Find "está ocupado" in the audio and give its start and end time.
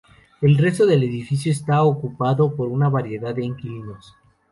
1.51-2.55